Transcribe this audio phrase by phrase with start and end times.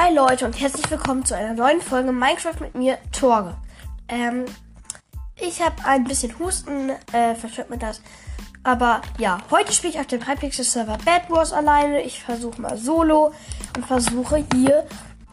[0.00, 3.56] Hi Leute und herzlich willkommen zu einer neuen Folge Minecraft mit mir, Torge.
[4.06, 4.44] Ähm,
[5.34, 8.00] ich habe ein bisschen Husten, äh, verstört mir das.
[8.62, 12.00] Aber ja, heute spiele ich auf dem Hypixel Server Bad Wars alleine.
[12.02, 13.32] Ich versuche mal Solo
[13.76, 14.86] und versuche hier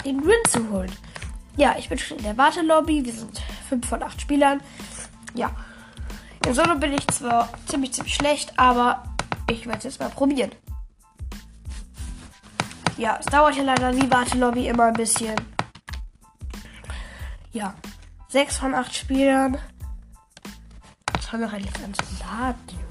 [0.04, 0.92] den Win zu holen.
[1.57, 3.06] Ja, ich bin schon in der Wartelobby.
[3.06, 3.39] Wir sind
[3.70, 4.61] 5 von 8 Spielern.
[5.36, 5.52] Ja,
[6.43, 9.04] in Solo bin ich zwar ziemlich, ziemlich schlecht, aber
[9.47, 10.50] ich werde es jetzt mal probieren.
[12.98, 15.36] Ja, es dauert ja leider wie Wartelobby immer ein bisschen.
[17.52, 17.74] Ja,
[18.30, 19.58] 6 von 8 Spielern.
[21.14, 22.86] Das haben wir eigentlich ganz laden.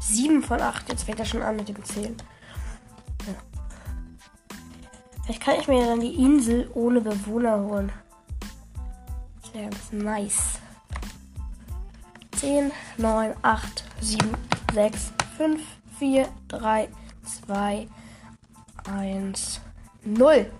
[0.00, 0.88] Sieben von acht.
[0.88, 2.16] Jetzt fängt er schon an mit dem Zählen.
[3.26, 3.34] Ja.
[5.24, 7.92] Vielleicht kann ich mir dann die Insel ohne Bewohner holen.
[9.42, 10.58] Das wäre ganz nice.
[12.36, 14.36] 10, 9, 8, 7,
[14.74, 15.60] 6, 5,
[15.98, 16.88] 4, 3,
[17.46, 17.88] 2,
[18.90, 19.60] 1,
[20.04, 20.52] 0.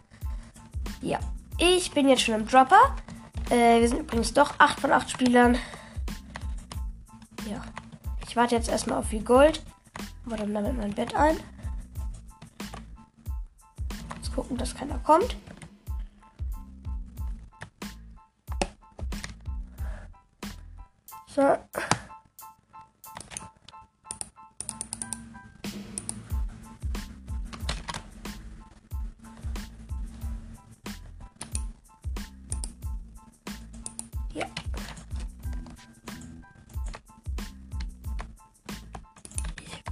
[1.03, 1.19] Ja,
[1.59, 2.97] ich bin jetzt schon im Dropper.
[3.51, 5.57] Äh, wir sind übrigens doch 8 von 8 Spielern.
[7.49, 7.63] Ja.
[8.29, 9.63] Ich warte jetzt erstmal auf viel Gold.
[10.27, 11.37] Aber dann damit mein Bett ein.
[14.17, 15.37] Jetzt gucken, dass keiner kommt.
[21.29, 21.57] So.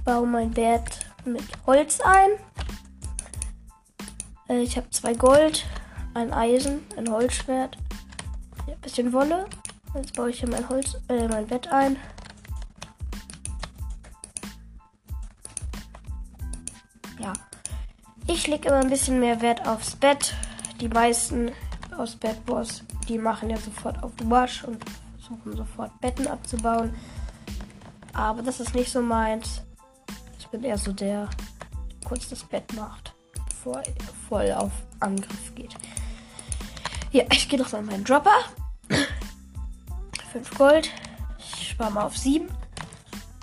[0.05, 2.29] Baue mein Bett mit Holz ein.
[4.47, 5.65] Äh, Ich habe zwei Gold,
[6.13, 7.77] ein Eisen, ein Holzschwert,
[8.67, 9.47] ein bisschen Wolle.
[9.95, 11.97] Jetzt baue ich hier mein Holz, äh, mein Bett ein.
[17.19, 17.33] Ja.
[18.27, 20.35] Ich lege immer ein bisschen mehr Wert aufs Bett.
[20.79, 21.51] Die meisten
[21.97, 24.83] aus Bed Wars, die machen ja sofort auf Wasch und
[25.17, 26.93] versuchen sofort Betten abzubauen.
[28.13, 29.64] Aber das ist nicht so meins.
[30.55, 31.29] Bin eher so der,
[32.05, 33.13] kurz das Bett macht,
[33.49, 33.93] bevor er
[34.29, 34.71] voll auf
[35.01, 35.75] Angriff geht.
[37.11, 38.37] Ja, ich gehe noch mal in meinen Dropper.
[40.31, 40.89] 5 Gold.
[41.39, 42.47] Ich spare mal auf 7.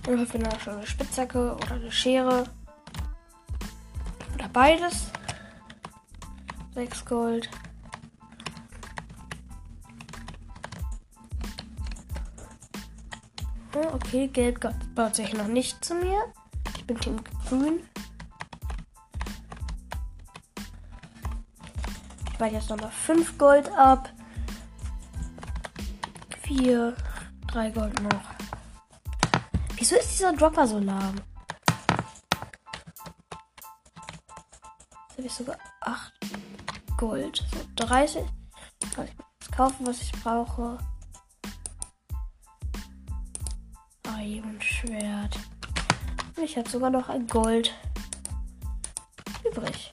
[0.09, 2.45] Und hoffe dann schon eine Spitzhacke oder eine Schere.
[4.34, 5.09] Oder beides.
[6.73, 7.50] 6 Gold.
[13.75, 16.33] Oh, okay, Gelb baut sich noch nicht zu mir.
[16.92, 17.88] Bin Team Grün.
[22.32, 24.10] Ich warte jetzt nochmal 5 Gold ab.
[26.42, 26.94] 4,
[27.47, 28.22] 3 Gold noch.
[29.76, 31.14] Wieso ist dieser Dropper so lahm?
[35.08, 36.12] Jetzt habe ich sogar 8
[36.98, 37.44] Gold.
[37.52, 38.25] So 30.
[38.94, 40.78] Kann ich jetzt kaufen, was ich brauche.
[44.82, 45.38] Schwert.
[46.42, 47.72] Ich habe sogar noch ein Gold
[49.44, 49.92] übrig.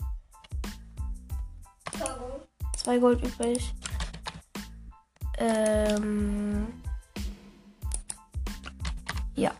[2.75, 3.73] Zwei Gold übrig.
[5.37, 6.67] Ähm.
[9.35, 9.51] Ja.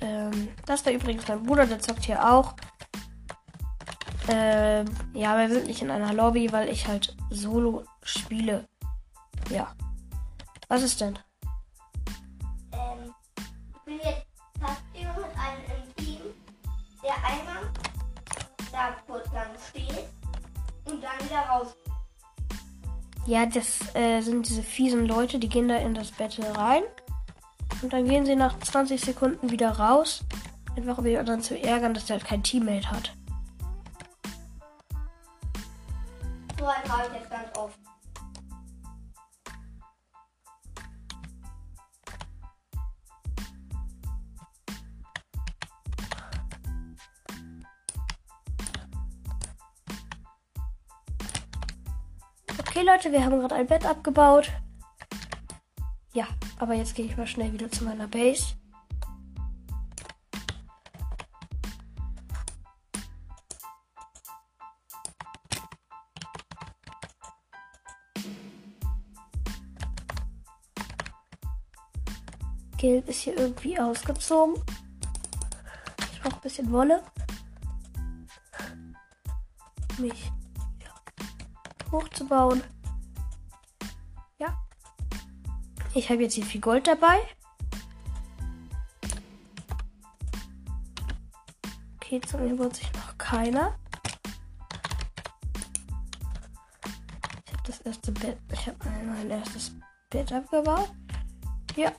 [0.00, 2.54] Ähm, das war übrigens mein Bruder, der zockt hier auch.
[4.28, 8.68] Ähm, ja, wir sind nicht in einer Lobby, weil ich halt solo spiele.
[9.48, 9.74] Ja.
[10.68, 11.18] Was ist denn?
[21.34, 21.76] Wieder raus.
[23.26, 26.82] Ja, das äh, sind diese fiesen Leute, die gehen da in das Battle rein.
[27.82, 30.24] Und dann gehen sie nach 20 Sekunden wieder raus.
[30.76, 33.12] Einfach um die anderen zu ärgern, dass der halt kein Teammate hat.
[36.58, 37.83] So einen habe ich jetzt ganz oft.
[52.94, 54.52] Leute, wir haben gerade ein Bett abgebaut.
[56.12, 56.28] Ja,
[56.60, 58.54] aber jetzt gehe ich mal schnell wieder zu meiner Base.
[72.76, 74.54] Gelb ist hier irgendwie ausgezogen.
[76.12, 77.02] Ich brauche ein bisschen Wolle.
[79.98, 80.30] Mich
[81.90, 82.62] hochzubauen.
[85.94, 87.20] Ich habe jetzt hier viel Gold dabei.
[92.00, 93.76] Paketangebot sich noch keiner.
[97.46, 98.38] Ich habe das erste Bett.
[98.52, 98.76] Ich habe
[99.06, 99.72] mein erstes
[100.10, 100.90] Bett abgebaut.
[101.76, 101.92] Ja.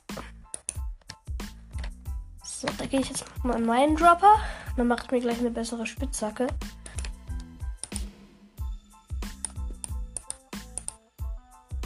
[2.44, 4.36] So, da gehe ich jetzt mal in meinen Dropper.
[4.76, 6.46] Dann macht mir gleich eine bessere Spitzhacke.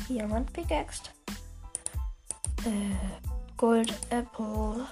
[0.09, 1.11] Diamant Pickaxe.
[3.57, 4.87] Gold Apple.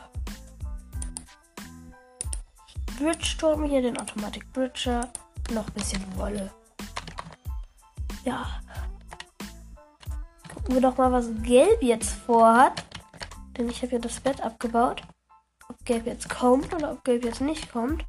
[2.98, 5.08] Bridge Turm hier, den Automatic Bridger.
[5.52, 6.50] Noch ein bisschen Wolle.
[8.24, 8.60] Ja.
[10.52, 12.84] Gucken wir doch mal, was Gelb jetzt vorhat.
[13.56, 15.02] Denn ich habe ja das Bett abgebaut.
[15.68, 18.04] Ob Gelb jetzt kommt oder ob Gelb jetzt nicht kommt.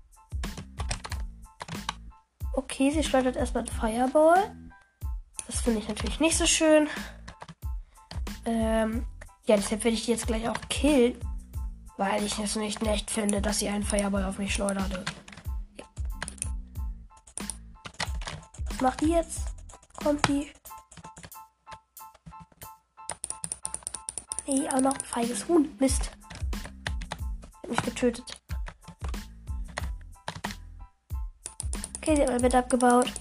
[2.53, 4.55] Okay, sie schleudert erstmal ein Fireball.
[5.47, 6.87] Das finde ich natürlich nicht so schön.
[8.45, 9.05] Ähm,
[9.49, 11.19] ja, deshalb werde ich die jetzt gleich auch killen.
[11.97, 15.03] Weil ich es nicht nett finde, dass sie einen Fireball auf mich schleuderte.
[15.77, 15.85] Ja.
[18.69, 19.39] Was macht die jetzt?
[20.01, 20.51] Kommt die?
[24.47, 25.75] Nee, auch noch ein feiges Huhn.
[25.79, 26.11] Mist.
[27.63, 28.39] Hat mich getötet.
[31.97, 33.11] Okay, sie hat mein Bett abgebaut.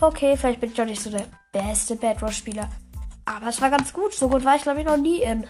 [0.00, 2.68] Okay, vielleicht bin ich doch nicht so der beste Bedrock-Spieler.
[3.30, 4.12] Aber es war ganz gut.
[4.12, 5.46] So gut war ich, glaube ich, noch nie in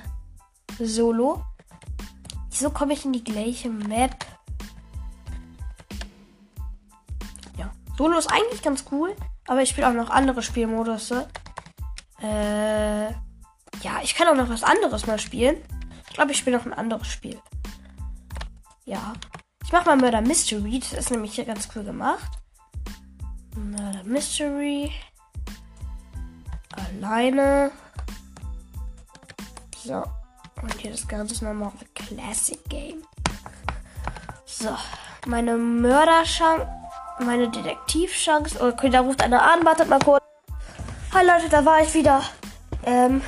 [0.79, 1.43] Solo.
[2.50, 4.15] Wieso komme ich in die gleiche Map?
[7.56, 7.73] Ja.
[7.97, 9.17] Solo ist eigentlich ganz cool.
[9.47, 11.12] Aber ich spiele auch noch andere Spielmodus.
[12.23, 15.56] Äh, ja, ich kann auch noch was anderes mal spielen.
[16.06, 17.41] Ich glaube, ich spiele noch ein anderes Spiel.
[18.85, 19.15] Ja.
[19.65, 20.81] Ich mache mal Murder Mystery.
[20.81, 22.31] Das ist nämlich hier ganz cool gemacht.
[23.56, 24.93] Murder Mystery.
[26.91, 27.71] Alleine.
[29.85, 30.05] So.
[30.63, 33.03] Und hier das Ganze nochmal auf Classic Game.
[34.45, 34.77] So.
[35.27, 36.67] Meine Mörderchance.
[37.21, 38.61] Meine Detektivchance.
[38.61, 39.65] Okay, da ruft einer an.
[39.65, 40.23] Wartet mal kurz.
[41.13, 42.23] Hi Leute, da war ich wieder.
[42.85, 43.21] Ähm,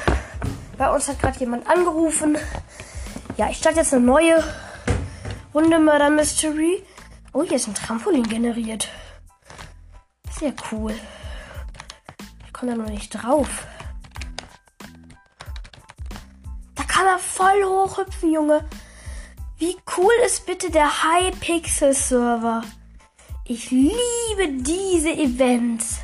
[0.79, 2.39] bei uns hat gerade jemand angerufen.
[3.37, 4.43] Ja, ich starte jetzt eine neue
[5.55, 6.85] Runde Murder Mystery.
[7.33, 8.89] Oh, hier ist ein Trampolin generiert.
[10.39, 10.95] Sehr cool.
[12.63, 13.67] Komme da noch nicht drauf.
[16.77, 18.65] Da kann er voll hochhüpfen, Junge.
[19.59, 22.63] Wie cool ist bitte der High-Pixel Server?
[23.47, 26.03] Ich liebe diese Events.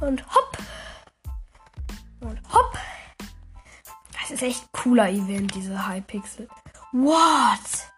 [0.00, 0.56] Und hopp.
[2.20, 2.78] Und hopp.
[4.18, 6.48] Das ist echt cooler Event, diese High-Pixel.
[6.92, 7.90] What?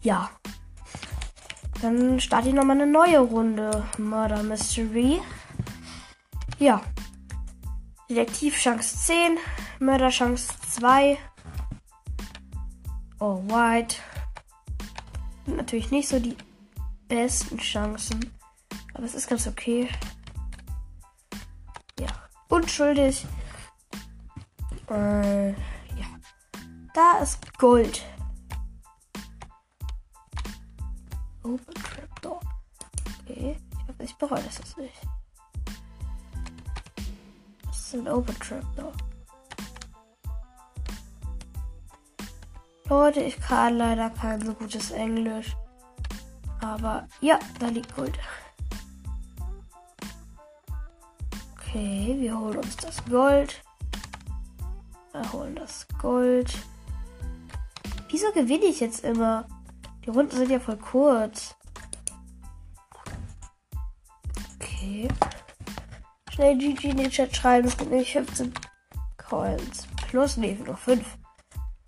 [0.00, 0.28] Ja.
[1.80, 3.86] Dann starte ich nochmal eine neue Runde.
[3.98, 5.20] Murder Mystery.
[6.58, 6.82] Ja.
[8.10, 9.38] Detektivchance 10.
[9.78, 11.18] Mörderchance 2.
[13.20, 13.96] Oh, White.
[15.46, 16.36] Natürlich nicht so die
[17.06, 18.32] besten Chancen.
[18.94, 19.88] Aber es ist ganz okay.
[22.00, 22.08] Ja.
[22.48, 23.24] Unschuldig.
[24.90, 26.06] Äh, ja.
[26.94, 28.04] Da ist Gold.
[34.18, 34.94] Bereue das jetzt nicht.
[37.66, 38.92] Das ist ein Open Trapdoor.
[42.88, 45.54] Leute, ich kann leider kein so gutes Englisch.
[46.60, 48.18] Aber ja, da liegt Gold.
[51.52, 53.62] Okay, wir holen uns das Gold.
[55.12, 56.58] Wir holen das Gold.
[58.08, 59.46] Wieso gewinne ich jetzt immer?
[60.04, 61.57] Die Runden sind ja voll kurz.
[64.88, 65.08] Okay.
[66.30, 67.68] Schnell GG in den Chat schreiben.
[67.68, 68.54] Es gibt nämlich 15
[69.18, 69.86] Coins.
[70.08, 71.04] Plus, nee, nur 5.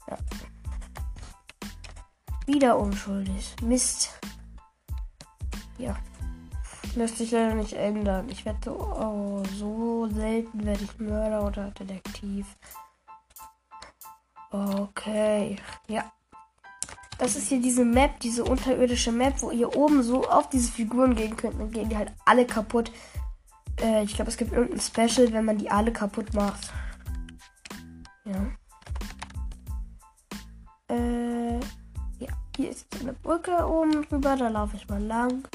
[0.09, 0.19] Ja.
[2.47, 3.54] Wieder unschuldig.
[3.62, 4.11] Mist.
[5.78, 5.97] Ja.
[6.95, 8.28] Lässt sich leider nicht ändern.
[8.28, 12.47] Ich werde so, oh, so selten werde ich Mörder oder Detektiv.
[14.50, 15.57] Okay.
[15.87, 16.12] Ja.
[17.21, 21.15] Das ist hier diese Map, diese unterirdische Map, wo ihr oben so auf diese Figuren
[21.15, 21.61] gehen könnt.
[21.61, 22.91] Dann gehen die halt alle kaputt.
[23.79, 26.73] Äh, ich glaube, es gibt irgendein Special, wenn man die alle kaputt macht.
[28.25, 28.47] Ja.
[30.89, 31.57] Äh,
[32.21, 32.29] ja.
[32.57, 34.37] Hier ist eine Brücke oben drüber.
[34.37, 35.47] Da laufe ich mal lang.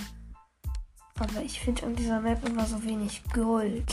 [1.20, 3.92] Aber ich finde an dieser Map immer so wenig Gold.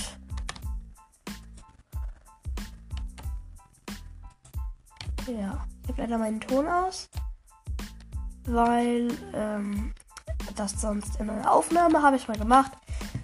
[5.26, 7.08] Ja, ich habe leider meinen Ton aus,
[8.46, 9.92] weil ähm,
[10.56, 12.72] das sonst in einer Aufnahme habe ich mal gemacht.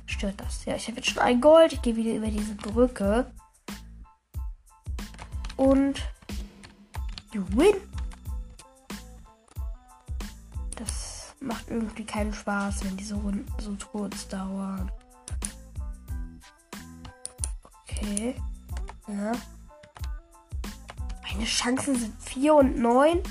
[0.07, 0.65] Stört das.
[0.65, 1.73] Ja, ich habe jetzt schon ein Gold.
[1.73, 3.31] Ich gehe wieder über diese Brücke.
[5.57, 6.01] Und
[7.33, 7.75] You win.
[10.77, 14.91] Das macht irgendwie keinen Spaß, wenn diese Runden so kurz dauern.
[17.83, 18.35] Okay.
[19.09, 19.33] Ja.
[21.23, 23.23] Meine Chancen sind 4 und 9.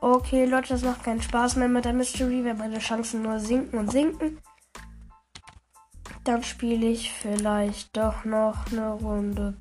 [0.00, 3.78] Okay, Leute, das macht keinen Spaß mehr mit der Mystery, wenn meine Chancen nur sinken
[3.78, 4.38] und sinken.
[6.24, 9.56] Dann spiele ich vielleicht doch noch eine Runde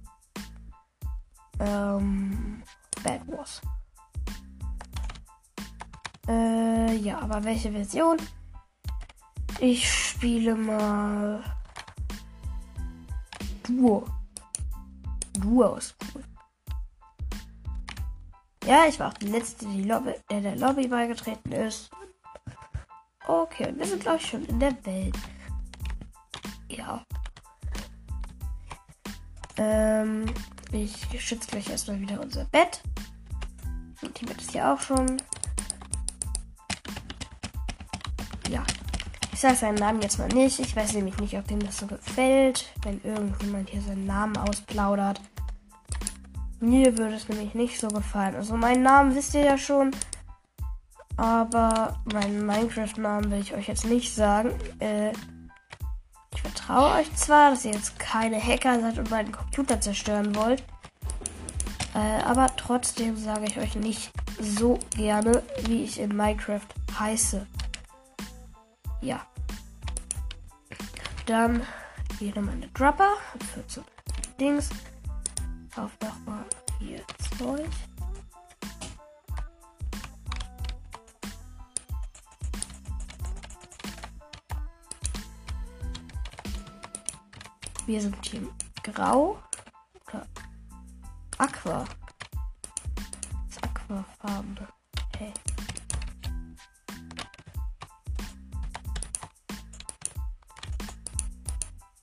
[1.59, 2.63] ähm,
[3.03, 3.61] Bad Wars.
[6.27, 8.17] Äh, ja, aber welche Version?
[9.59, 11.43] Ich spiele mal
[13.63, 14.05] Duo.
[15.39, 16.23] Duo ist cool.
[18.65, 21.91] Ja, ich war auch die letzte, die Lobby, der der Lobby beigetreten ist.
[23.27, 25.15] Okay, und wir sind, glaube ich, schon in der Welt.
[26.69, 27.03] Ja.
[29.57, 30.25] Ähm,
[30.71, 32.81] ich schütze gleich erstmal wieder unser Bett.
[34.01, 35.21] Und die Bett ist ja auch schon.
[38.49, 38.63] Ja.
[39.31, 40.59] Ich sage seinen Namen jetzt mal nicht.
[40.59, 45.21] Ich weiß nämlich nicht, ob dem das so gefällt, wenn irgendjemand hier seinen Namen ausplaudert.
[46.59, 48.35] Mir würde es nämlich nicht so gefallen.
[48.35, 49.91] Also meinen Namen wisst ihr ja schon.
[51.17, 54.51] Aber meinen Minecraft-Namen will ich euch jetzt nicht sagen.
[54.79, 55.11] Äh,
[56.33, 60.63] ich vertraue euch zwar, dass ihr jetzt keine Hacker seid und meinen Computer zerstören wollt.
[61.93, 66.67] Äh, aber trotzdem sage ich euch nicht so gerne, wie ich in Minecraft
[66.99, 67.47] heiße.
[69.01, 69.25] Ja.
[71.25, 71.61] Dann
[72.19, 73.13] hier meine Dropper.
[73.53, 73.83] 14
[74.39, 74.69] Dings.
[75.77, 76.44] Auf nochmal
[76.79, 77.01] hier
[77.37, 77.69] Zeug.
[87.85, 88.49] Wir sind Team
[88.83, 89.37] Grau.
[90.07, 90.25] Oder
[91.37, 91.85] Aqua.
[93.47, 94.57] Das Aquafarben.
[95.17, 95.33] Hey.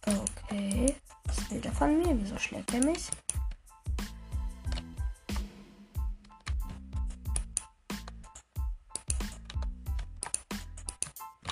[0.06, 0.94] Okay.
[1.24, 2.16] Was will der von mir?
[2.20, 3.10] Wieso schlägt er mich?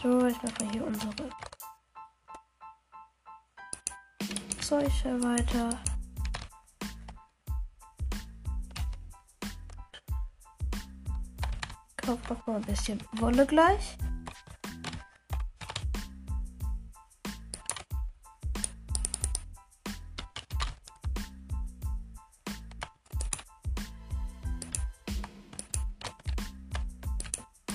[0.02, 1.12] So, ich mache hier unsere
[4.62, 5.78] Zeuge weiter.
[11.96, 13.98] Kauf noch mal ein bisschen Wolle gleich.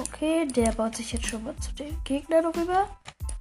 [0.07, 2.89] Okay, der baut sich jetzt schon mal zu den Gegnern rüber.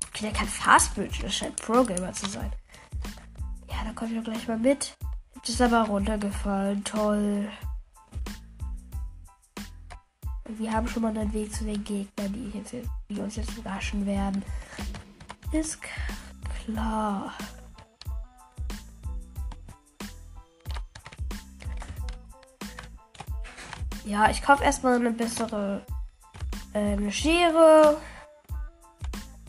[0.09, 1.19] Okay, der kann Fast Bridge.
[1.23, 2.53] Das scheint Pro-Gamer zu sein.
[3.69, 4.97] Ja, da komme ich doch gleich mal mit.
[5.37, 6.85] Jetzt ist aber runtergefallen.
[6.85, 7.49] Toll.
[10.47, 12.75] Wir haben schon mal einen Weg zu den Gegnern, die, jetzt,
[13.09, 14.45] die uns jetzt überraschen werden.
[15.53, 15.79] Ist
[16.65, 17.33] klar.
[24.05, 25.85] Ja, ich kaufe erstmal eine bessere
[26.79, 28.01] eine Schere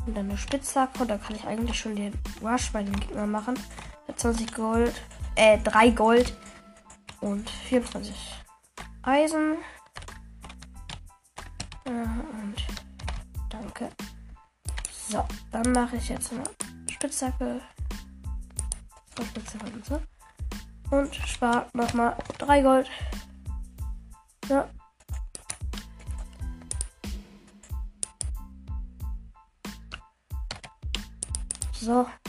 [0.05, 0.99] und dann eine Spitzhacke.
[0.99, 3.55] Und dann kann ich eigentlich schon den Rush bei dem Gegner machen.
[4.15, 4.93] 20 Gold,
[5.35, 6.33] äh, 3 Gold
[7.21, 8.15] und 24
[9.01, 9.57] Eisen.
[11.85, 12.55] Äh, und
[13.49, 13.89] danke.
[15.07, 16.43] So, dann mache ich jetzt eine
[16.89, 17.61] Spitzhacke.
[20.91, 22.89] Und spare nochmal 3 Gold.
[24.49, 24.69] Ja,
[31.85, 32.24] So.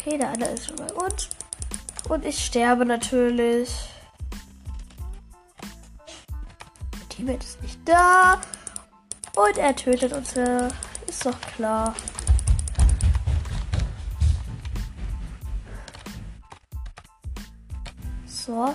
[0.00, 1.28] Okay, der andere ist schon bei uns.
[2.08, 3.70] Und ich sterbe natürlich.
[7.10, 8.40] Teammate ist nicht da.
[9.36, 10.32] Und er tötet uns.
[11.06, 11.94] Ist doch klar.
[18.24, 18.74] So.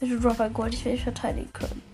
[0.00, 1.89] Bitte drop ein Gold, ich will nicht verteidigen können.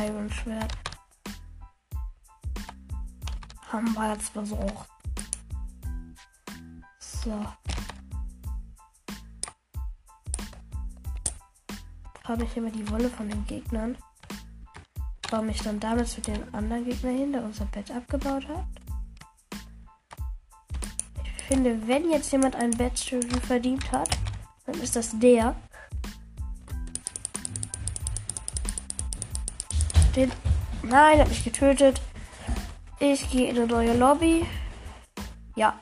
[0.00, 0.72] Iron Schwert.
[3.70, 4.88] Haben wir jetzt versucht.
[6.98, 7.46] So.
[12.24, 13.96] Habe ich immer die Wolle von den Gegnern.
[15.30, 18.64] Baue mich dann damit zu den anderen Gegnern hin, der unser Bett abgebaut hat.
[21.24, 22.98] Ich finde, wenn jetzt jemand ein Bett
[23.46, 24.16] verdient hat,
[24.64, 25.54] dann ist das der.
[30.20, 30.32] Den.
[30.82, 32.00] Nein, hat mich getötet.
[32.98, 34.44] Ich gehe in eine neue Lobby.
[35.56, 35.78] Ja.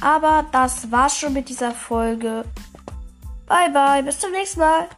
[0.00, 2.44] Aber das war's schon mit dieser Folge.
[3.46, 4.88] Bye bye, bis zum nächsten Mal.